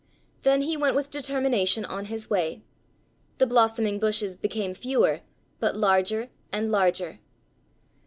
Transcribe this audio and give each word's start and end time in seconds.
Then 0.41 0.63
he 0.63 0.75
went 0.75 0.95
with 0.95 1.11
determination 1.11 1.85
on 1.85 2.05
his 2.05 2.27
way. 2.27 2.63
The 3.37 3.45
blossoming 3.45 3.99
bushes 3.99 4.35
became 4.35 4.73
fewer, 4.73 5.19
but 5.59 5.75
larger 5.77 6.31
and 6.51 6.71
larger. 6.71 7.19